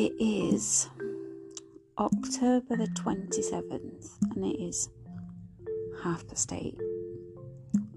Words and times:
it 0.00 0.14
is 0.18 0.88
October 1.98 2.74
the 2.74 2.86
27th 2.86 4.08
and 4.34 4.46
it 4.46 4.58
is 4.58 4.88
half 6.02 6.26
past 6.26 6.50
eight. 6.54 6.78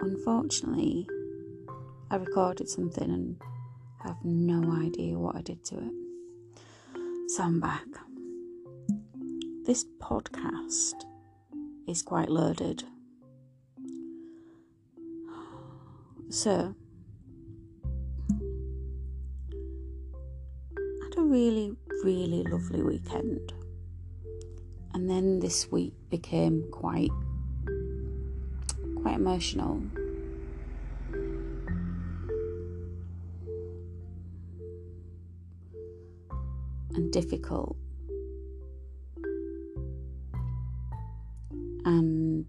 Unfortunately, 0.02 1.08
I 2.12 2.18
recorded 2.18 2.68
something 2.68 3.10
and 3.10 3.38
have 4.04 4.18
no 4.26 4.70
idea 4.74 5.18
what 5.18 5.38
I 5.38 5.42
did 5.44 5.64
to 5.66 5.78
it. 5.78 5.94
So 7.30 7.44
I'm 7.44 7.62
back. 7.62 7.88
This 9.66 9.86
podcast 10.02 11.06
is 11.88 12.02
quite 12.02 12.28
loaded. 12.28 12.84
So, 16.30 16.76
I 20.76 21.06
had 21.06 21.18
a 21.18 21.22
really, 21.22 21.78
really 22.04 22.44
lovely 22.44 22.82
weekend. 22.82 23.54
And 24.94 25.10
then 25.10 25.40
this 25.40 25.72
week 25.72 25.94
became 26.10 26.66
quite 26.72 27.12
quite 29.02 29.16
emotional. 29.16 29.82
And 36.96 37.12
difficult. 37.12 37.76
And 41.86 42.46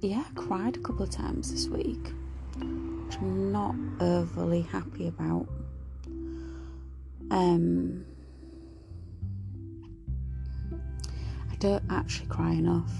yeah, 0.00 0.24
I 0.28 0.32
cried 0.34 0.76
a 0.76 0.80
couple 0.80 1.02
of 1.02 1.10
times 1.10 1.52
this 1.52 1.68
week, 1.68 2.12
which 2.56 3.16
I'm 3.18 3.52
not 3.52 3.74
overly 4.00 4.62
happy 4.62 5.08
about. 5.08 5.46
Um, 7.30 8.04
I 11.50 11.56
don't 11.56 11.84
actually 11.90 12.26
cry 12.26 12.52
enough 12.52 12.92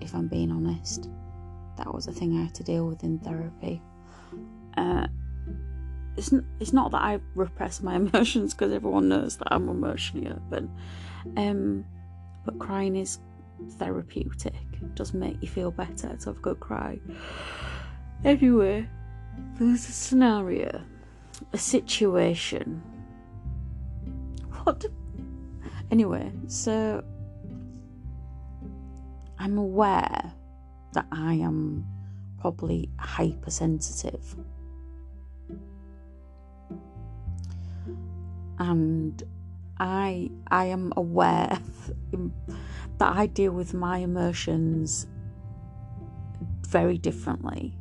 if 0.00 0.14
I'm 0.14 0.28
being 0.28 0.50
honest. 0.50 1.08
That 1.76 1.92
was 1.92 2.06
a 2.06 2.12
thing 2.12 2.38
I 2.38 2.42
had 2.44 2.54
to 2.56 2.62
deal 2.62 2.86
with 2.86 3.02
in 3.04 3.18
therapy. 3.18 3.82
Uh, 4.76 5.06
it's, 6.16 6.32
n- 6.32 6.46
it's 6.60 6.72
not 6.72 6.90
that 6.92 7.02
I 7.02 7.20
repress 7.34 7.82
my 7.82 7.96
emotions 8.02 8.54
because 8.54 8.72
everyone 8.72 9.08
knows 9.08 9.36
that 9.38 9.48
I'm 9.50 9.68
emotionally 9.68 10.28
open. 10.28 10.70
Um, 11.36 11.84
but 12.44 12.58
crying 12.58 12.96
is 12.96 13.18
therapeutic. 13.72 14.54
It 14.72 14.94
does 14.94 15.12
make 15.14 15.36
you 15.42 15.48
feel 15.48 15.70
better 15.70 16.16
to 16.16 16.26
have 16.26 16.38
a 16.38 16.40
good 16.40 16.60
cry. 16.60 16.98
Anyway, 18.24 18.88
there's 19.58 19.88
a 19.88 19.92
scenario, 19.92 20.82
a 21.52 21.58
situation. 21.58 22.82
What? 24.64 24.84
Anyway, 25.90 26.32
so 26.48 27.04
I'm 29.38 29.58
aware 29.58 30.32
that 30.94 31.06
I 31.12 31.34
am 31.34 31.86
probably 32.40 32.90
hypersensitive. 32.98 34.34
And 38.58 39.22
I 39.78 40.30
I 40.48 40.66
am 40.66 40.92
aware 40.96 41.58
that 42.98 43.16
I 43.16 43.26
deal 43.26 43.52
with 43.52 43.74
my 43.74 43.98
emotions 43.98 45.06
very 46.66 46.98
differently. 46.98 47.76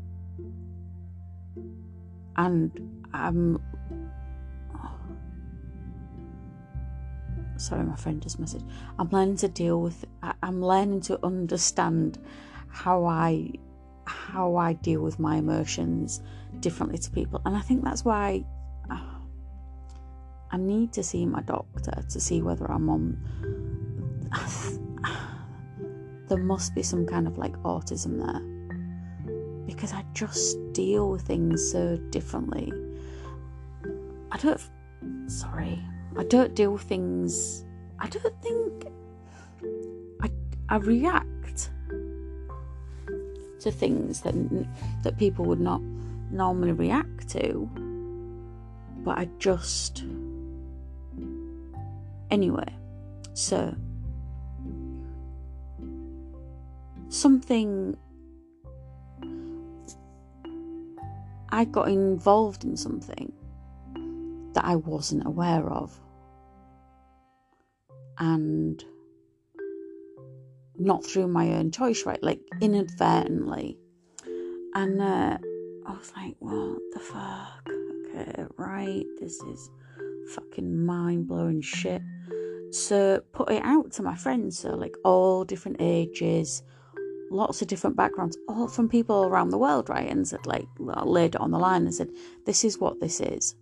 And 2.38 2.95
I'm 3.16 3.62
sorry, 7.58 7.84
my 7.84 7.96
friend 7.96 8.22
just 8.22 8.40
messaged. 8.42 8.68
I'm 9.00 9.10
learning 9.10 9.38
to 9.38 9.48
deal 9.48 9.82
with. 9.82 10.06
I'm 10.44 10.62
learning 10.62 11.02
to 11.02 11.20
understand 11.26 12.20
how 12.68 13.06
I 13.06 13.52
how 14.06 14.56
I 14.56 14.74
deal 14.74 15.02
with 15.02 15.18
my 15.20 15.38
emotions 15.38 16.22
differently 16.60 16.98
to 17.00 17.12
people, 17.12 17.42
and 17.46 17.56
I 17.56 17.62
think 17.62 17.84
that's 17.84 18.06
why 18.06 18.44
uh, 18.90 19.00
I 20.52 20.58
need 20.58 20.94
to 20.94 21.04
see 21.04 21.26
my 21.26 21.42
doctor 21.42 22.04
to 22.10 22.20
see 22.20 22.42
whether 22.42 22.70
I'm 22.72 22.90
on. 22.90 23.18
there 26.28 26.38
must 26.38 26.76
be 26.76 26.84
some 26.84 27.06
kind 27.06 27.28
of 27.28 27.38
like 27.38 27.56
autism 27.58 28.18
there 28.18 28.42
because 29.66 29.94
I 29.94 30.04
just 30.14 30.58
deal 30.74 31.10
with 31.10 31.22
things 31.24 31.72
so 31.72 31.98
differently. 32.10 32.72
I 34.36 34.38
don't. 34.38 35.32
Sorry, 35.32 35.82
I 36.18 36.26
don't 36.26 36.54
deal 36.54 36.74
with 36.74 36.82
things. 36.82 37.64
I 38.00 38.10
don't 38.10 38.42
think 38.42 38.88
I 40.22 40.30
I 40.68 40.76
react 40.76 41.70
to 43.62 43.72
things 43.72 44.20
that 44.22 44.36
that 45.04 45.18
people 45.18 45.46
would 45.46 45.62
not 45.62 45.82
normally 46.32 46.74
react 46.74 47.30
to. 47.30 47.70
But 49.06 49.20
I 49.20 49.30
just 49.40 50.04
anyway. 52.30 52.76
So 53.36 53.74
something 57.08 57.96
I 61.54 61.64
got 61.64 61.88
involved 61.88 62.66
in 62.66 62.76
something 62.76 63.32
that 64.56 64.66
I 64.66 64.76
wasn't 64.76 65.26
aware 65.26 65.70
of 65.70 65.98
and 68.18 68.84
not 70.78 71.06
through 71.06 71.28
my 71.28 71.54
own 71.54 71.72
choice, 71.72 72.06
right? 72.06 72.22
Like 72.22 72.40
inadvertently. 72.62 73.78
And 74.74 75.02
uh, 75.02 75.38
I 75.86 75.92
was 75.92 76.12
like, 76.16 76.36
what 76.40 76.80
the 76.94 77.00
fuck? 77.00 77.70
Okay, 78.10 78.46
right, 78.58 79.06
this 79.20 79.42
is 79.44 79.70
fucking 80.34 80.86
mind 80.86 81.28
blowing 81.28 81.62
shit. 81.62 82.02
So 82.72 83.22
put 83.32 83.52
it 83.52 83.64
out 83.64 83.92
to 83.94 84.04
my 84.04 84.16
friends, 84.16 84.60
so 84.60 84.76
like 84.76 84.96
all 85.06 85.46
different 85.46 85.78
ages, 85.80 86.62
lots 87.32 87.62
of 87.62 87.68
different 87.70 87.96
backgrounds, 87.96 88.38
all 88.50 88.68
from 88.68 88.90
people 88.90 89.26
around 89.26 89.50
the 89.50 89.58
world, 89.58 89.88
right? 89.90 90.10
And 90.10 90.28
said 90.28 90.46
like 90.46 90.68
laid 90.78 91.36
it 91.36 91.42
on 91.42 91.52
the 91.52 91.60
line 91.60 91.84
and 91.84 91.94
said, 91.94 92.10
This 92.46 92.66
is 92.66 92.80
what 92.80 93.00
this 93.00 93.22
is 93.22 93.56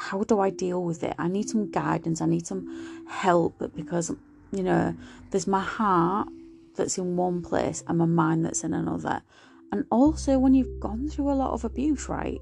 how 0.00 0.22
do 0.24 0.40
I 0.40 0.48
deal 0.48 0.82
with 0.82 1.02
it? 1.02 1.14
I 1.18 1.28
need 1.28 1.50
some 1.50 1.70
guidance, 1.70 2.22
I 2.22 2.26
need 2.26 2.46
some 2.46 3.04
help 3.06 3.62
because, 3.76 4.10
you 4.50 4.62
know, 4.62 4.96
there's 5.30 5.46
my 5.46 5.60
heart 5.60 6.26
that's 6.74 6.96
in 6.96 7.16
one 7.16 7.42
place 7.42 7.84
and 7.86 7.98
my 7.98 8.06
mind 8.06 8.46
that's 8.46 8.64
in 8.64 8.72
another. 8.72 9.20
And 9.70 9.84
also, 9.90 10.38
when 10.38 10.54
you've 10.54 10.80
gone 10.80 11.10
through 11.10 11.30
a 11.30 11.34
lot 11.34 11.52
of 11.52 11.64
abuse, 11.64 12.08
right? 12.08 12.40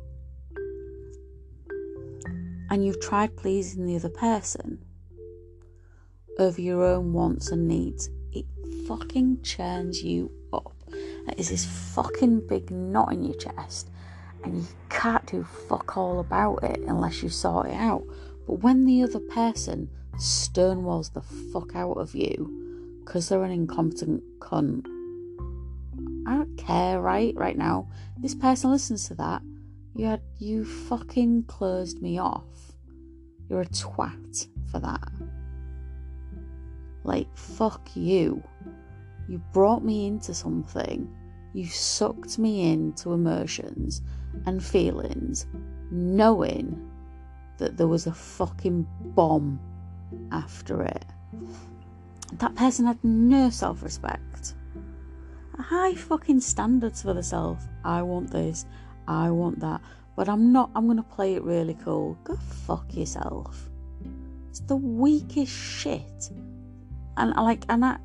And 2.71 2.87
you've 2.87 3.01
tried 3.01 3.37
pleasing 3.37 3.87
the 3.87 3.97
other 3.97 4.09
person 4.09 4.79
over 6.39 6.61
your 6.61 6.85
own 6.85 7.13
wants 7.13 7.51
and 7.51 7.67
needs, 7.67 8.09
it 8.33 8.47
fucking 8.87 9.43
churns 9.43 10.01
you 10.05 10.31
up. 10.53 10.77
That 11.27 11.41
is 11.41 11.51
this 11.51 11.67
fucking 11.67 12.47
big 12.47 12.71
knot 12.71 13.13
in 13.13 13.25
your 13.25 13.35
chest 13.35 13.91
and 14.45 14.57
you 14.57 14.67
can't 14.89 15.27
do 15.27 15.45
fuck 15.69 15.97
all 15.97 16.21
about 16.21 16.63
it 16.63 16.81
unless 16.87 17.23
you 17.23 17.29
sort 17.29 17.67
it 17.67 17.75
out. 17.75 18.05
But 18.47 18.63
when 18.63 18.85
the 18.85 19.03
other 19.03 19.21
person 19.21 19.91
stonewalls 20.17 21.13
the 21.13 21.21
fuck 21.21 21.75
out 21.75 21.99
of 21.99 22.15
you 22.15 23.01
because 23.05 23.29
they're 23.29 23.45
an 23.45 23.51
incompetent 23.51 24.23
cunt, 24.41 24.87
I 26.27 26.37
don't 26.37 26.57
care, 26.57 27.01
right? 27.01 27.35
Right 27.37 27.57
now, 27.57 27.89
this 28.19 28.35
person 28.35 28.71
listens 28.71 29.09
to 29.09 29.15
that. 29.17 29.43
You 29.95 30.07
had 30.07 30.21
you 30.39 30.65
fucking 30.65 31.45
closed 31.45 32.01
me 32.01 32.19
off. 32.19 32.73
You're 33.49 33.63
a 33.63 33.67
twat 33.67 34.47
for 34.71 34.79
that. 34.79 35.09
Like 37.03 37.35
fuck 37.37 37.89
you. 37.95 38.43
You 39.29 39.43
brought 39.53 39.85
me 39.85 40.07
into 40.07 40.35
something. 40.35 41.15
You 41.53 41.67
sucked 41.67 42.39
me 42.39 42.71
into 42.71 43.13
emotions 43.13 44.03
and 44.47 44.63
feelings, 44.63 45.47
knowing 45.91 46.91
that 47.59 47.77
there 47.77 47.89
was 47.89 48.07
a 48.07 48.13
fucking 48.13 48.87
bomb 49.15 49.61
after 50.31 50.83
it. 50.83 51.05
That 52.35 52.55
person 52.55 52.87
had 52.87 53.03
no 53.03 53.51
self 53.51 53.83
respect. 53.83 54.55
High 55.59 55.95
fucking 55.95 56.41
standards 56.41 57.03
for 57.03 57.15
the 57.15 57.23
self. 57.23 57.67
I 57.85 58.03
want 58.03 58.31
this, 58.31 58.65
I 59.09 59.31
want 59.31 59.59
that, 59.61 59.81
but 60.17 60.29
I'm 60.29 60.53
not, 60.53 60.71
I'm 60.75 60.87
gonna 60.87 61.03
play 61.03 61.35
it 61.35 61.43
really 61.43 61.75
cool. 61.75 62.17
Go 62.25 62.37
fuck 62.37 62.95
yourself. 62.95 63.69
It's 64.51 64.61
the 64.61 64.77
weakest 64.77 65.53
shit. 65.53 66.31
And 67.17 67.35
I 67.35 67.41
like, 67.41 67.65
and 67.69 67.85
I 67.85 67.99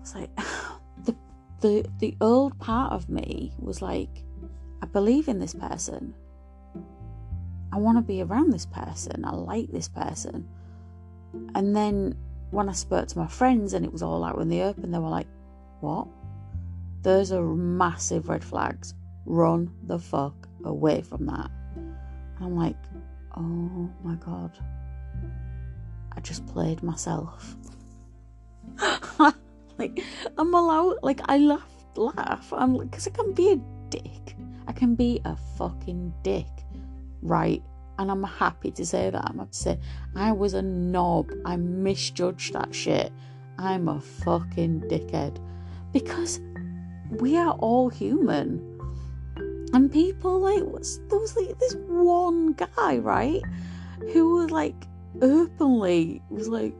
was 0.00 0.14
like, 0.14 0.30
the, 1.04 1.16
the, 1.66 1.84
the 1.98 2.16
old 2.20 2.58
part 2.60 2.92
of 2.92 3.08
me 3.08 3.52
was 3.58 3.82
like, 3.82 4.22
I 4.82 4.86
believe 4.86 5.26
in 5.26 5.40
this 5.40 5.54
person. 5.54 6.14
I 7.72 7.78
want 7.78 7.98
to 7.98 8.02
be 8.02 8.22
around 8.22 8.52
this 8.52 8.66
person. 8.66 9.24
I 9.24 9.32
like 9.32 9.72
this 9.72 9.88
person. 9.88 10.48
And 11.54 11.74
then 11.74 12.16
when 12.50 12.68
I 12.68 12.72
spoke 12.72 13.08
to 13.08 13.18
my 13.18 13.26
friends 13.26 13.72
and 13.74 13.84
it 13.84 13.92
was 13.92 14.02
all 14.02 14.22
out 14.22 14.38
in 14.38 14.48
the 14.48 14.62
open, 14.62 14.92
they 14.92 14.98
were 14.98 15.08
like, 15.08 15.26
What? 15.80 16.06
Those 17.02 17.32
are 17.32 17.42
massive 17.42 18.28
red 18.28 18.44
flags. 18.44 18.94
Run 19.24 19.70
the 19.88 19.98
fuck 19.98 20.48
away 20.64 21.02
from 21.02 21.26
that. 21.26 21.50
And 21.74 21.96
I'm 22.40 22.56
like, 22.56 22.76
Oh 23.36 23.90
my 24.04 24.14
god. 24.14 24.52
I 26.16 26.20
just 26.20 26.46
played 26.46 26.82
myself. 26.82 27.56
Like, 29.78 30.02
I'm 30.38 30.54
allowed, 30.54 30.96
like, 31.02 31.20
I 31.26 31.38
laugh, 31.38 31.72
laugh. 31.96 32.52
I'm 32.52 32.76
because 32.78 33.06
I 33.06 33.10
can 33.10 33.32
be 33.32 33.52
a 33.52 33.56
dick. 33.90 34.36
I 34.66 34.72
can 34.72 34.94
be 34.94 35.20
a 35.24 35.36
fucking 35.56 36.12
dick, 36.22 36.48
right? 37.22 37.62
And 37.98 38.10
I'm 38.10 38.22
happy 38.22 38.70
to 38.72 38.84
say 38.84 39.10
that. 39.10 39.24
I'm 39.24 39.38
happy 39.38 39.52
to 39.52 39.58
say 39.58 39.78
I 40.14 40.32
was 40.32 40.54
a 40.54 40.62
knob. 40.62 41.30
I 41.44 41.56
misjudged 41.56 42.52
that 42.52 42.74
shit. 42.74 43.12
I'm 43.58 43.88
a 43.88 44.00
fucking 44.00 44.82
dickhead. 44.82 45.38
Because 45.92 46.40
we 47.10 47.36
are 47.36 47.52
all 47.52 47.88
human. 47.88 48.60
And 49.72 49.90
people 49.90 50.40
like 50.40 50.58
there 51.08 51.18
was 51.18 51.36
like 51.36 51.58
this 51.58 51.76
one 51.86 52.52
guy, 52.52 52.98
right? 52.98 53.42
Who 54.12 54.34
was 54.34 54.50
like 54.50 54.86
openly 55.22 56.22
was 56.30 56.48
like 56.48 56.74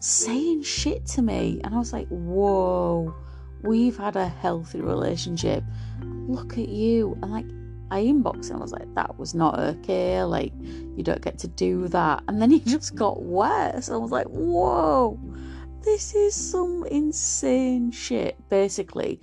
saying 0.00 0.62
shit 0.62 1.06
to 1.06 1.22
me. 1.22 1.60
And 1.64 1.74
I 1.74 1.78
was 1.78 1.92
like, 1.92 2.08
whoa, 2.08 3.14
we've 3.62 3.96
had 3.96 4.16
a 4.16 4.28
healthy 4.28 4.80
relationship. 4.80 5.64
Look 6.02 6.58
at 6.58 6.68
you. 6.68 7.16
And 7.22 7.32
like 7.32 7.46
I 7.90 8.02
inboxed 8.02 8.50
him. 8.50 8.56
I 8.56 8.60
was 8.60 8.72
like, 8.72 8.94
that 8.94 9.18
was 9.18 9.34
not 9.34 9.58
okay. 9.58 10.22
Like, 10.22 10.52
you 10.60 11.02
don't 11.02 11.22
get 11.22 11.38
to 11.38 11.48
do 11.48 11.88
that. 11.88 12.22
And 12.28 12.40
then 12.40 12.50
he 12.50 12.60
just 12.66 12.94
got 12.94 13.22
worse. 13.22 13.88
I 13.88 13.96
was 13.96 14.10
like, 14.10 14.26
whoa, 14.26 15.18
this 15.82 16.14
is 16.14 16.34
some 16.34 16.84
insane 16.90 17.90
shit. 17.90 18.36
Basically, 18.50 19.20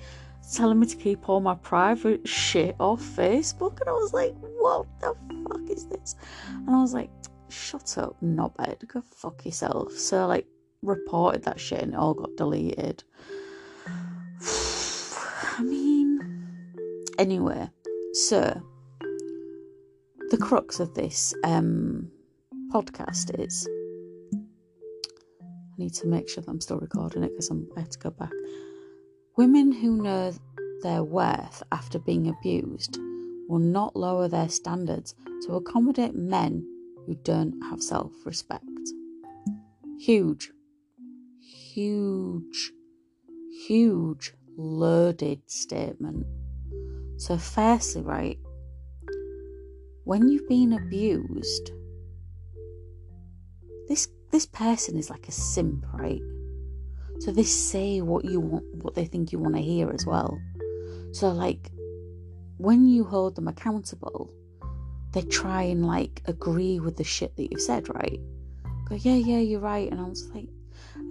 telling 0.52 0.80
me 0.80 0.88
to 0.88 0.96
keep 0.96 1.30
all 1.30 1.42
my 1.42 1.56
private 1.56 2.28
shit 2.28 2.76
off 2.80 3.02
Facebook. 3.02 3.80
And 3.82 3.90
I 3.90 3.94
was 3.94 4.14
like, 4.14 4.34
what 4.40 4.88
the 5.00 5.16
fuck 5.48 5.70
is 5.70 5.86
this? 5.88 6.16
And 6.50 6.70
I 6.70 6.82
was 6.82 6.94
like, 6.94 7.12
shut 7.50 7.98
up, 8.00 8.16
not 8.22 8.58
bad. 8.58 8.84
Go 8.88 9.04
fuck 9.16 9.46
yourself. 9.46 9.92
So, 9.94 10.26
like, 10.26 10.48
reported 10.82 11.44
that 11.44 11.60
shit 11.60 11.82
and 11.82 11.94
it 11.94 12.00
all 12.00 12.14
got 12.14 12.36
deleted. 12.36 13.04
I 15.58 15.64
mean, 15.64 16.20
anyway, 17.18 17.70
so, 18.14 18.62
the 20.30 20.38
crux 20.38 20.80
of 20.80 20.94
this 20.94 21.34
um, 21.44 22.10
podcast 22.72 23.40
is 23.40 23.68
I 24.34 24.38
need 25.78 25.94
to 25.96 26.08
make 26.08 26.30
sure 26.30 26.42
that 26.42 26.50
I'm 26.50 26.62
still 26.62 26.80
recording 26.80 27.24
it 27.24 27.32
because 27.32 27.52
I 27.52 27.56
have 27.80 27.90
to 27.90 28.00
go 28.00 28.10
back. 28.12 28.32
Women 29.36 29.74
who 29.74 30.02
know 30.02 30.34
their 30.82 31.04
worth 31.04 31.62
after 31.74 32.00
being 32.00 32.30
abused 32.30 32.98
will 33.50 33.60
not 33.60 33.96
lower 33.96 34.30
their 34.30 34.48
standards 34.48 35.14
to 35.46 35.56
accommodate 35.56 36.16
men 36.16 36.66
who 37.06 37.16
don't 37.16 37.62
have 37.70 37.82
self 37.84 38.14
respect. 38.26 38.64
Huge, 40.00 40.52
huge, 41.76 42.72
huge, 43.68 44.34
loaded 44.58 45.42
statement. 45.48 46.26
So, 47.18 47.38
firstly, 47.38 48.02
right, 48.02 48.40
when 50.06 50.30
you've 50.30 50.48
been 50.48 50.72
abused, 50.72 51.72
this 53.90 54.08
this 54.32 54.46
person 54.46 54.98
is 54.98 55.10
like 55.10 55.28
a 55.28 55.32
simp, 55.32 55.86
right? 55.94 56.22
So 57.20 57.32
they 57.32 57.44
say 57.44 58.02
what 58.02 58.24
you 58.24 58.40
want, 58.40 58.66
what 58.76 58.96
they 58.96 59.06
think 59.06 59.32
you 59.32 59.40
want 59.40 59.56
to 59.56 59.62
hear 59.62 59.92
as 59.92 60.06
well. 60.06 60.40
So 61.12 61.30
like, 61.30 61.72
when 62.58 62.88
you 62.88 63.04
hold 63.04 63.36
them 63.36 63.48
accountable, 63.48 64.32
they 65.12 65.22
try 65.24 65.64
and 65.64 65.86
like 65.86 66.22
agree 66.26 66.80
with 66.80 66.98
the 66.98 67.04
shit 67.04 67.36
that 67.36 67.52
you've 67.52 67.62
said, 67.62 67.88
right? 67.94 68.20
Go, 68.90 68.96
yeah, 68.96 69.16
yeah, 69.16 69.40
you're 69.40 69.62
right. 69.62 69.90
And 69.90 70.00
I 70.00 70.04
was 70.04 70.30
like, 70.34 70.50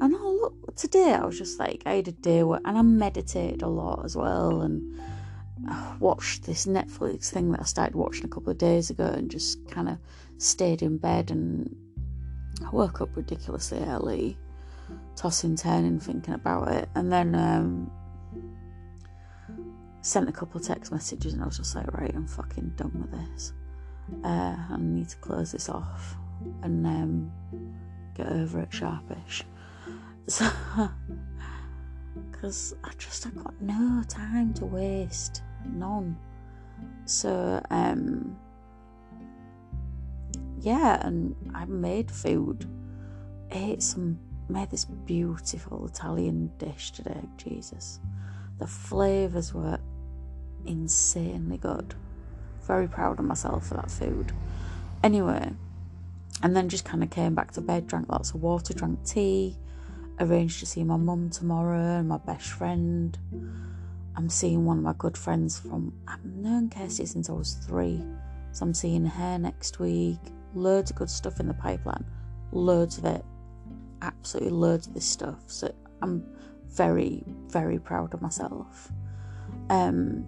and 0.01 0.15
I 0.15 0.19
look 0.19 0.77
today, 0.77 1.13
I 1.15 1.25
was 1.25 1.39
just 1.39 1.59
like, 1.59 1.83
I 1.87 1.95
had 1.95 2.09
a 2.09 2.13
day 2.13 2.43
where, 2.43 2.61
and 2.65 2.77
I 2.79 2.83
meditated 2.83 3.63
a 3.63 3.69
lot 3.69 4.05
as 4.05 4.17
well, 4.17 4.63
and 4.63 5.01
watched 6.01 6.45
this 6.45 6.67
Netflix 6.67 7.31
thing 7.31 7.53
that 7.53 7.61
I 7.61 7.65
started 7.65 7.95
watching 7.95 8.25
a 8.25 8.29
couple 8.29 8.51
of 8.51 8.59
days 8.59 8.91
ago 8.91 9.07
and 9.07 9.31
just 9.31 9.67
kind 9.71 9.89
of 9.89 9.99
stayed 10.39 10.83
in 10.83 10.99
bed 10.99 11.31
and 11.31 11.75
I 12.65 12.71
woke 12.71 13.01
up 13.01 13.17
ridiculously 13.17 13.79
early, 13.79 14.37
tossing, 15.17 15.57
turning, 15.57 15.99
thinking 15.99 16.35
about 16.35 16.69
it, 16.69 16.89
and 16.95 17.11
then 17.11 17.35
um, 17.35 17.91
sent 20.03 20.29
a 20.29 20.33
couple 20.33 20.61
of 20.61 20.67
text 20.67 20.93
messages 20.93 21.33
and 21.33 21.43
I 21.43 21.47
was 21.47 21.57
just 21.57 21.75
like, 21.75 21.93
right, 21.95 22.13
I'm 22.15 22.27
fucking 22.27 22.75
done 22.77 22.93
with 23.01 23.11
this. 23.11 23.53
Uh, 24.23 24.57
I 24.71 24.77
need 24.79 25.09
to 25.09 25.17
close 25.17 25.53
this 25.53 25.69
off 25.69 26.17
and 26.63 26.87
um, 26.87 27.33
get 28.15 28.29
over 28.29 28.61
it 28.61 28.73
sharpish. 28.73 29.45
So, 30.29 30.51
because 32.31 32.75
I 32.83 32.91
just 32.99 33.27
I 33.27 33.31
got 33.31 33.61
no 33.61 34.03
time 34.09 34.55
to 34.55 34.65
waste 34.65 35.43
none. 35.67 36.17
So, 37.05 37.63
um, 37.71 38.37
yeah, 40.61 41.07
and 41.07 41.37
I 41.55 41.67
made 41.67 42.11
food. 42.11 42.67
ate 43.51 43.83
some, 43.83 44.19
made 44.49 44.71
this 44.71 44.87
beautiful 44.87 45.87
Italian 45.87 46.51
dish 46.59 46.93
today. 46.93 47.21
Jesus, 47.37 48.01
the 48.59 48.67
flavors 48.67 49.53
were 49.53 49.79
insanely 50.65 51.59
good. 51.59 51.95
Very 52.67 52.89
proud 52.89 53.19
of 53.19 53.27
myself 53.27 53.67
for 53.69 53.75
that 53.75 53.91
food. 53.91 54.33
Anyway, 55.03 55.51
and 56.43 56.57
then 56.57 56.69
just 56.71 56.85
kind 56.87 57.03
of 57.03 57.11
came 57.11 57.35
back 57.35 57.53
to 57.53 57.61
bed, 57.61 57.87
drank 57.87 58.09
lots 58.09 58.31
of 58.31 58.43
water, 58.43 58.73
drank 58.73 59.05
tea, 59.05 59.57
arranged 60.21 60.61
to 60.61 60.67
see 60.67 60.85
my 60.85 60.97
mum 60.97 61.31
tomorrow 61.31 61.99
and 61.99 62.09
my 62.09 62.19
best 62.19 62.47
friend. 62.47 63.19
I'm 64.17 64.29
seeing 64.29 64.65
one 64.65 64.79
of 64.79 64.85
my 64.85 64.95
good 64.97 65.19
friends 65.19 65.59
from 65.59 65.93
I've 66.07 66.25
known 66.25 66.71
Kirsty 66.71 67.07
since 67.07 67.29
I 67.29 67.33
was 67.33 67.55
three. 67.67 68.01
So 68.53 68.65
I'm 68.65 68.75
seeing 68.75 69.05
her 69.05 69.39
next 69.39 69.81
week. 69.81 70.21
Loads 70.55 70.91
of 70.91 70.97
good 70.97 71.11
stuff 71.11 71.41
in 71.41 71.49
the 71.49 71.55
pipeline. 71.55 72.05
Loads 72.53 72.99
of 72.99 73.05
it. 73.07 73.25
Absolutely 74.03 74.51
loads 74.51 74.87
of 74.87 74.95
this 74.95 75.07
stuff. 75.07 75.43
So 75.47 75.75
I'm 76.01 76.25
very, 76.69 77.25
very 77.49 77.79
proud 77.79 78.15
of 78.15 78.23
myself. 78.23 78.93
Um 79.71 80.27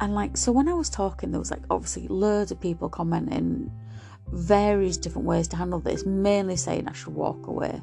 and 0.00 0.14
like 0.14 0.36
so 0.36 0.52
when 0.52 0.68
I 0.68 0.74
was 0.74 0.90
talking 0.90 1.30
there 1.30 1.40
was 1.40 1.50
like 1.50 1.62
obviously 1.70 2.06
loads 2.08 2.52
of 2.52 2.60
people 2.60 2.88
commenting 2.88 3.70
various 4.28 4.96
different 4.96 5.26
ways 5.26 5.48
to 5.48 5.56
handle 5.56 5.80
this, 5.80 6.04
mainly 6.04 6.56
saying 6.56 6.88
I 6.88 6.92
should 6.92 7.14
walk 7.14 7.46
away 7.46 7.80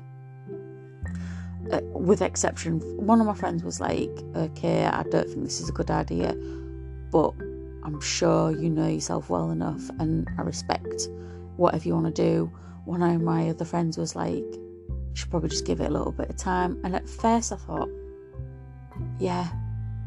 uh, 1.71 1.81
with 1.93 2.21
exception, 2.21 2.79
one 2.97 3.19
of 3.19 3.27
my 3.27 3.33
friends 3.33 3.63
was 3.63 3.79
like, 3.79 4.11
"Okay, 4.35 4.85
I 4.85 5.03
don't 5.03 5.27
think 5.27 5.43
this 5.43 5.61
is 5.61 5.69
a 5.69 5.71
good 5.71 5.91
idea, 5.91 6.35
but 7.11 7.33
I'm 7.83 7.99
sure 8.01 8.51
you 8.51 8.69
know 8.69 8.87
yourself 8.87 9.29
well 9.29 9.51
enough, 9.51 9.89
and 9.99 10.27
I 10.37 10.41
respect 10.41 11.07
whatever 11.57 11.87
you 11.87 11.93
want 11.93 12.15
to 12.15 12.21
do." 12.21 12.51
One 12.85 13.01
of 13.01 13.21
my 13.21 13.49
other 13.49 13.65
friends 13.65 13.97
was 13.97 14.15
like, 14.15 14.43
"You 14.43 15.11
should 15.13 15.31
probably 15.31 15.49
just 15.49 15.65
give 15.65 15.81
it 15.81 15.89
a 15.89 15.93
little 15.93 16.11
bit 16.11 16.29
of 16.29 16.37
time." 16.37 16.79
And 16.83 16.95
at 16.95 17.09
first, 17.09 17.51
I 17.51 17.55
thought, 17.55 17.89
"Yeah," 19.19 19.49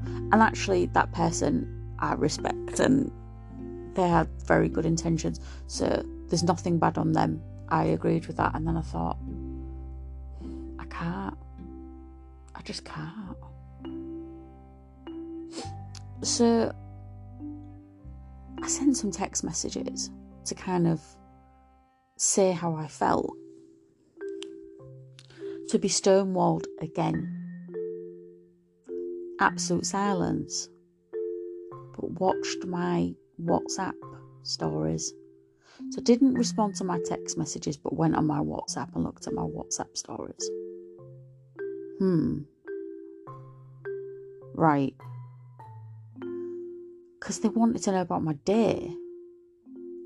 and 0.05 0.35
actually, 0.35 0.87
that 0.87 1.13
person 1.13 1.95
I 1.99 2.15
respect, 2.15 2.79
and 2.79 3.11
they 3.95 4.09
had 4.09 4.29
very 4.47 4.69
good 4.69 4.87
intentions, 4.87 5.41
so 5.67 6.05
there's 6.29 6.45
nothing 6.45 6.79
bad 6.79 6.99
on 6.99 7.13
them. 7.13 7.41
I 7.69 7.85
agreed 7.85 8.27
with 8.27 8.37
that, 8.37 8.55
and 8.55 8.67
then 8.67 8.77
I 8.77 8.83
thought, 8.83 9.19
I 12.59 12.63
just 12.63 12.85
can't. 12.85 13.37
So 16.23 16.75
I 18.61 18.67
sent 18.67 18.97
some 18.97 19.13
text 19.13 19.45
messages 19.45 20.11
to 20.47 20.55
kind 20.57 20.89
of 20.89 21.01
say 22.17 22.51
how 22.51 22.75
I 22.75 22.89
felt. 22.89 23.33
To 25.69 25.79
be 25.79 25.89
stonewalled 25.89 26.65
again. 26.81 27.35
Absolute 29.39 29.87
silence. 29.87 30.69
But 31.95 32.11
watched 32.21 32.65
my 32.67 33.15
WhatsApp 33.41 33.95
stories. 34.43 35.13
So 35.91 36.01
didn't 36.03 36.35
respond 36.35 36.75
to 36.77 36.85
my 36.85 36.99
text 37.05 37.39
messages, 37.39 37.77
but 37.77 37.95
went 37.95 38.17
on 38.17 38.27
my 38.27 38.41
WhatsApp 38.41 38.93
and 38.97 39.05
looked 39.05 39.29
at 39.29 39.33
my 39.33 39.43
WhatsApp 39.43 39.97
stories. 39.97 40.51
Hmm. 41.99 42.41
Right. 44.55 44.95
Because 47.19 47.41
they 47.41 47.49
wanted 47.49 47.83
to 47.83 47.93
know 47.93 48.01
about 48.01 48.23
my 48.23 48.35
day. 48.45 48.93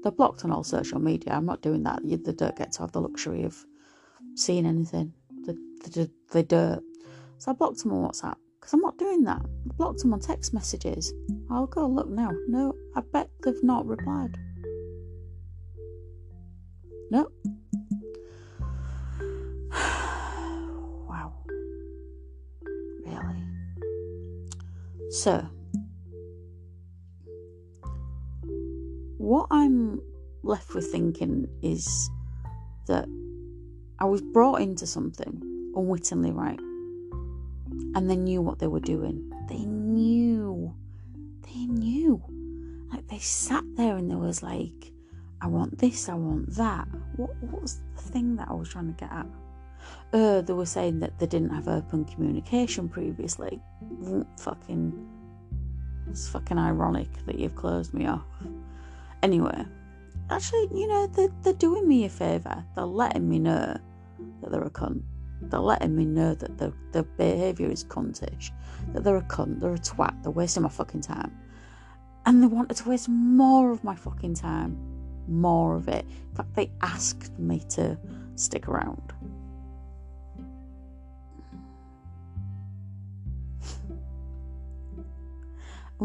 They're 0.02 0.12
blocked 0.12 0.44
on 0.44 0.50
all 0.50 0.64
social 0.64 0.99
media. 0.99 1.32
I'm 1.34 1.46
not 1.46 1.62
doing 1.62 1.82
that. 1.84 2.00
They 2.02 2.16
don't 2.16 2.56
get 2.56 2.72
to 2.72 2.80
have 2.80 2.92
the 2.92 3.00
luxury 3.00 3.44
of 3.44 3.56
seeing 4.34 4.66
anything. 4.66 5.12
They, 5.46 5.54
they, 5.90 6.11
they 6.32 6.42
don't. 6.42 6.82
So 7.38 7.50
I 7.50 7.54
blocked 7.54 7.82
them 7.82 7.92
on 7.92 8.08
WhatsApp 8.11 8.37
because 8.58 8.72
I'm 8.72 8.80
not 8.80 8.99
doing 8.99 9.25
that. 9.25 9.42
I 9.42 9.75
blocked 9.76 10.00
them 10.00 10.12
on 10.12 10.20
text 10.20 10.54
messages. 10.54 11.12
I'll 11.50 11.66
go 11.66 11.87
look 11.87 12.08
now. 12.08 12.30
No, 12.49 12.75
I 12.96 13.00
bet 13.00 13.30
they've 13.42 13.62
not 13.62 13.87
replied. 13.87 14.37
No. 17.11 17.30
So, 25.12 25.47
what 29.19 29.47
I'm 29.50 30.00
left 30.42 30.75
with 30.75 30.90
thinking 30.90 31.47
is 31.62 32.11
that 32.87 33.07
I 33.99 34.07
was 34.07 34.21
brought 34.21 34.61
into 34.61 34.87
something 34.87 35.40
unwittingly, 35.76 36.33
right? 36.33 36.59
and 37.95 38.11
they 38.11 38.16
knew 38.16 38.40
what 38.40 38.59
they 38.59 38.66
were 38.66 38.81
doing. 38.81 39.31
They 39.49 39.64
knew. 39.64 40.75
They 41.42 41.66
knew. 41.66 42.23
Like 42.92 43.07
they 43.09 43.19
sat 43.19 43.64
there 43.76 43.97
and 43.97 44.11
there 44.11 44.19
was 44.19 44.42
like, 44.42 44.92
I 45.40 45.47
want 45.47 45.78
this, 45.78 46.09
I 46.09 46.14
want 46.14 46.54
that. 46.57 46.87
What, 47.16 47.31
was 47.42 47.81
the 47.97 48.02
thing 48.02 48.37
that 48.37 48.49
I 48.49 48.54
was 48.54 48.69
trying 48.69 48.87
to 48.87 48.92
get 48.92 49.12
at? 49.12 49.26
Uh, 50.12 50.40
they 50.40 50.52
were 50.52 50.66
saying 50.66 51.00
that 51.00 51.18
they 51.18 51.26
didn't 51.26 51.50
have 51.50 51.68
open 51.68 52.04
communication 52.04 52.88
previously. 52.88 53.60
Fucking, 54.38 55.08
it's 56.10 56.28
fucking 56.28 56.58
ironic 56.58 57.08
that 57.26 57.38
you've 57.38 57.56
closed 57.56 57.94
me 57.94 58.06
off. 58.06 58.26
Anyway, 59.22 59.64
actually, 60.30 60.68
you 60.74 60.86
know, 60.86 61.06
they're, 61.06 61.32
they're 61.42 61.52
doing 61.54 61.88
me 61.88 62.04
a 62.04 62.08
favour. 62.08 62.64
They're 62.74 62.84
letting 62.84 63.28
me 63.28 63.38
know 63.38 63.76
that 64.40 64.50
they're 64.50 64.62
a 64.64 64.70
cunt. 64.70 65.02
They're 65.42 65.60
letting 65.60 65.96
me 65.96 66.04
know 66.04 66.34
that 66.34 66.58
their, 66.58 66.72
their 66.92 67.02
behaviour 67.02 67.68
is 67.68 67.84
cuntish, 67.84 68.50
that 68.92 69.02
they're 69.02 69.16
a 69.16 69.22
cunt, 69.22 69.60
they're 69.60 69.74
a 69.74 69.78
twat, 69.78 70.22
they're 70.22 70.30
wasting 70.30 70.62
my 70.62 70.68
fucking 70.68 71.00
time. 71.00 71.36
And 72.26 72.40
they 72.40 72.46
wanted 72.46 72.76
to 72.76 72.88
waste 72.88 73.08
more 73.08 73.72
of 73.72 73.82
my 73.82 73.96
fucking 73.96 74.34
time. 74.34 74.78
More 75.28 75.76
of 75.76 75.88
it. 75.88 76.04
In 76.30 76.36
fact, 76.36 76.54
they 76.54 76.70
asked 76.80 77.38
me 77.38 77.60
to 77.70 77.98
stick 78.36 78.68
around. 78.68 79.12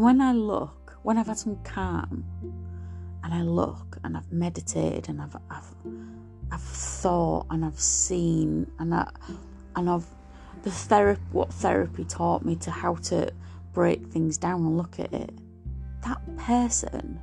When 0.02 0.20
I 0.20 0.32
look, 0.32 0.96
when 1.02 1.18
I've 1.18 1.26
had 1.26 1.38
some 1.38 1.56
calm, 1.64 2.24
and 3.24 3.34
I 3.34 3.42
look 3.42 3.98
and 4.04 4.16
I've 4.16 4.32
meditated 4.32 5.08
and 5.08 5.20
I've, 5.20 5.36
I've 5.50 5.74
I've 6.50 6.62
thought 6.62 7.46
and 7.50 7.62
I've 7.62 7.78
seen 7.78 8.70
and 8.78 8.94
I 8.94 9.10
and 9.76 9.90
I've 9.90 10.06
the 10.62 10.70
therapy 10.70 11.20
what 11.32 11.52
therapy 11.52 12.04
taught 12.04 12.44
me 12.44 12.56
to 12.56 12.70
how 12.70 12.94
to 12.94 13.30
break 13.74 14.06
things 14.06 14.38
down 14.38 14.60
and 14.60 14.76
look 14.76 14.98
at 14.98 15.12
it. 15.12 15.30
That 16.04 16.20
person 16.38 17.20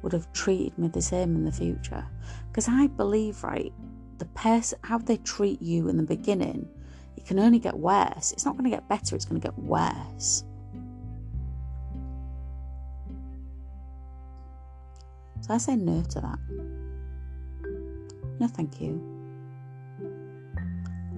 would 0.00 0.12
have 0.12 0.32
treated 0.32 0.78
me 0.78 0.88
the 0.88 1.02
same 1.02 1.36
in 1.36 1.44
the 1.44 1.52
future. 1.52 2.04
Because 2.48 2.68
I 2.68 2.86
believe, 2.86 3.44
right, 3.44 3.72
the 4.18 4.24
person 4.26 4.78
how 4.82 4.98
they 4.98 5.18
treat 5.18 5.60
you 5.60 5.88
in 5.88 5.96
the 5.96 6.02
beginning, 6.02 6.68
it 7.16 7.26
can 7.26 7.38
only 7.38 7.58
get 7.58 7.78
worse. 7.78 8.32
It's 8.32 8.44
not 8.44 8.56
going 8.56 8.64
to 8.64 8.76
get 8.76 8.88
better, 8.88 9.14
it's 9.14 9.24
going 9.24 9.40
to 9.40 9.46
get 9.46 9.58
worse. 9.58 10.44
So 15.42 15.52
I 15.52 15.58
say 15.58 15.74
no 15.74 16.02
to 16.02 16.20
that. 16.20 16.38
No, 18.38 18.46
thank 18.46 18.80
you. 18.80 19.02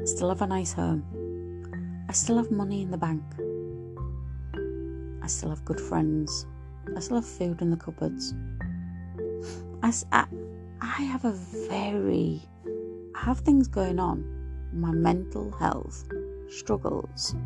I 0.00 0.04
still 0.06 0.30
have 0.30 0.40
a 0.40 0.46
nice 0.46 0.72
home. 0.72 1.04
I 2.08 2.12
still 2.12 2.38
have 2.38 2.50
money 2.50 2.80
in 2.80 2.90
the 2.90 2.96
bank. 2.96 3.22
I 5.22 5.26
still 5.26 5.50
have 5.50 5.62
good 5.66 5.80
friends. 5.80 6.46
I 6.96 7.00
still 7.00 7.16
have 7.16 7.26
food 7.26 7.60
in 7.60 7.70
the 7.70 7.76
cupboards. 7.76 8.34
I, 9.82 9.92
I, 10.10 10.26
I 10.80 11.02
have 11.02 11.26
a 11.26 11.32
very. 11.68 12.40
I 13.14 13.24
have 13.24 13.40
things 13.40 13.68
going 13.68 13.98
on. 13.98 14.24
My 14.72 14.90
mental 14.90 15.50
health 15.52 16.08
struggles. 16.48 17.36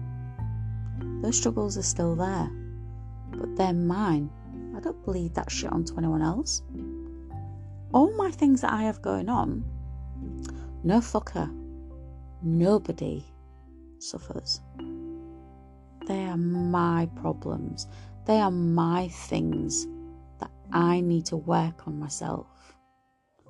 Those 1.23 1.37
struggles 1.37 1.77
are 1.77 1.83
still 1.83 2.15
there, 2.15 2.51
but 3.33 3.57
they're 3.57 3.73
mine. 3.73 4.31
I 4.79 4.81
don't 4.81 5.05
bleed 5.05 5.35
that 5.35 5.51
shit 5.51 5.73
onto 5.73 5.99
anyone 5.99 6.23
else 6.23 6.63
all 7.93 8.13
my 8.17 8.31
things 8.31 8.61
that 8.61 8.73
I 8.73 8.83
have 8.83 9.03
going 9.03 9.29
on, 9.29 9.65
no 10.85 10.99
fucker, 10.99 11.51
nobody 12.43 13.25
suffers. 13.99 14.61
They 16.07 16.25
are 16.25 16.37
my 16.37 17.09
problems. 17.17 17.87
They 18.27 18.41
are 18.41 18.51
my 18.51 19.09
things 19.09 19.87
that 20.41 20.51
I 20.73 21.01
need 21.01 21.27
to 21.27 21.37
work 21.37 21.87
on 21.87 21.99
myself. 21.99 22.47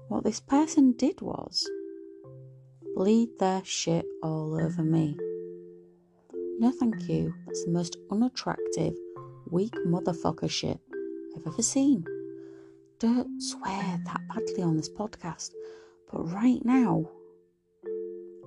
What 0.09 0.25
this 0.25 0.41
person 0.41 0.93
did 0.93 1.21
was 1.21 1.69
bleed 2.97 3.29
their 3.39 3.65
shit 3.65 4.07
all 4.23 4.55
over 4.61 4.83
me. 4.83 5.17
No, 6.59 6.73
thank 6.73 7.09
you. 7.09 7.35
That's 7.47 7.65
the 7.65 7.71
most 7.71 7.97
unattractive, 8.11 8.95
weak 9.51 9.75
motherfucker 9.87 10.51
shit 10.51 10.81
I've 11.39 11.47
ever 11.47 11.63
seen 11.63 12.05
don't 12.99 13.41
swear 13.41 14.01
that 14.07 14.21
badly 14.29 14.61
on 14.61 14.77
this 14.77 14.89
podcast, 14.89 15.53
but 16.11 16.33
right 16.33 16.59
now, 16.65 17.09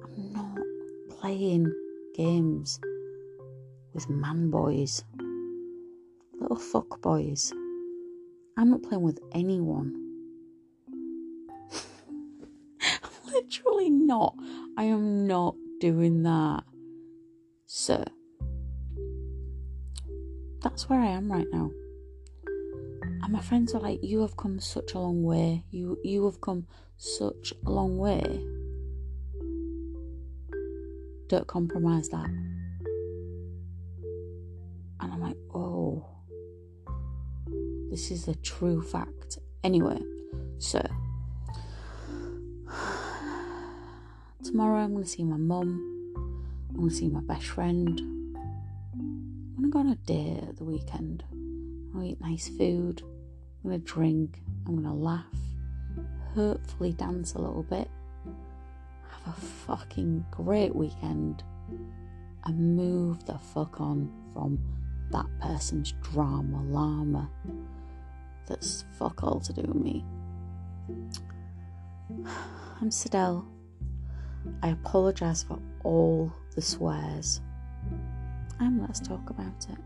I'm 0.04 0.34
not 0.34 0.58
playing 1.10 1.74
games 2.18 2.82
with 3.94 4.10
man 4.10 4.50
boys, 4.50 5.06
little 6.38 6.58
fuck 6.58 7.02
boys. 7.02 7.54
I'm 8.58 8.72
not 8.72 8.84
playing 8.84 9.04
with 9.04 9.22
anyone. 9.32 9.96
Literally 13.26 13.90
not. 13.90 14.36
I 14.76 14.84
am 14.84 15.28
not 15.28 15.56
doing 15.80 16.24
that. 16.24 16.66
So, 17.68 18.04
that's 20.60 20.90
where 20.90 21.00
I 21.00 21.08
am 21.08 21.32
right 21.32 21.48
now 21.54 21.72
and 23.24 23.32
my 23.32 23.42
friends 23.42 23.74
are 23.74 23.82
like, 23.82 24.04
"You 24.04 24.22
have 24.22 24.36
come 24.36 24.60
such 24.60 24.94
a 24.94 25.00
long 25.00 25.24
way. 25.24 25.64
You 25.70 25.98
you 26.04 26.26
have 26.26 26.42
come 26.42 26.68
such 26.98 27.54
a 27.66 27.70
long 27.72 27.98
way. 27.98 28.22
Don't 31.28 31.48
compromise 31.48 32.10
that." 32.10 32.30
And 35.00 35.14
I'm 35.14 35.22
like, 35.22 35.38
"Oh, 35.54 36.06
this 37.90 38.12
is 38.12 38.28
a 38.28 38.36
true 38.36 38.82
fact." 38.82 39.38
Anyway, 39.64 40.02
so 40.58 40.82
tomorrow 44.44 44.80
I'm 44.80 44.94
going 44.94 45.04
to 45.04 45.10
see 45.10 45.24
my 45.24 45.38
mum. 45.38 45.88
I'm 46.70 46.76
going 46.76 46.90
to 46.90 46.96
see 46.96 47.10
my 47.10 47.22
best 47.22 47.46
friend. 47.46 48.00
I'm 48.98 49.56
going 49.56 49.64
to 49.64 49.70
go 49.70 49.80
on 49.80 49.90
a 49.90 49.96
date 49.96 50.44
at 50.50 50.58
the 50.58 50.64
weekend. 50.64 51.24
I'll 51.94 52.04
eat 52.04 52.20
nice 52.22 52.50
food. 52.50 53.04
I'm 53.64 53.70
going 53.70 53.82
to 53.82 53.88
drink. 53.88 54.42
I'm 54.66 54.82
going 54.82 54.88
to 54.88 54.94
laugh. 54.94 55.26
Hopefully, 56.36 56.94
dance 56.94 57.36
a 57.36 57.40
little 57.40 57.64
bit. 57.64 57.90
Have 59.26 59.38
a 59.38 59.42
fucking 59.42 60.26
great 60.32 60.76
weekend. 60.76 61.44
And 62.46 62.76
move 62.76 63.24
the 63.26 63.38
fuck 63.38 63.80
on 63.80 64.12
from 64.34 64.60
that 65.12 65.28
person's 65.40 65.94
drama 66.02 66.64
llama. 66.64 67.30
That's 68.48 68.84
fuck 68.98 69.24
all 69.24 69.40
to 69.42 69.54
do 69.54 69.62
with 69.62 69.76
me. 69.76 70.04
I'm 72.82 72.90
Sidel. 72.90 73.46
I 74.64 74.70
apologise 74.70 75.44
for 75.44 75.60
all 75.84 76.34
the 76.56 76.62
swears. 76.62 77.42
And 78.60 78.82
let's 78.82 79.00
talk 79.00 79.30
about 79.30 79.68
it. 79.70 79.78